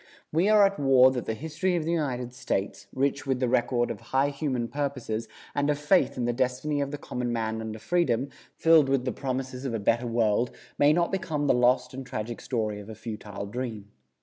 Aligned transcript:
We 0.31 0.49
are 0.49 0.65
at 0.65 0.79
war 0.79 1.11
that 1.11 1.25
the 1.25 1.35
history 1.35 1.75
of 1.75 1.85
the 1.85 1.91
United 1.91 2.33
States, 2.33 2.87
rich 2.91 3.27
with 3.27 3.39
the 3.39 3.47
record 3.47 3.91
of 3.91 4.01
high 4.01 4.29
human 4.29 4.67
purposes, 4.67 5.27
and 5.53 5.69
of 5.69 5.77
faith 5.77 6.17
in 6.17 6.25
the 6.25 6.33
destiny 6.33 6.81
of 6.81 6.89
the 6.89 6.97
common 6.97 7.31
man 7.31 7.61
under 7.61 7.77
freedom, 7.77 8.29
filled 8.55 8.89
with 8.89 9.05
the 9.05 9.11
promises 9.11 9.63
of 9.63 9.75
a 9.75 9.79
better 9.79 10.07
world, 10.07 10.49
may 10.79 10.91
not 10.91 11.11
become 11.11 11.45
the 11.45 11.53
lost 11.53 11.93
and 11.93 12.03
tragic 12.03 12.41
story 12.41 12.79
of 12.79 12.89
a 12.89 12.95
futile 12.95 13.45
dream. 13.45 13.91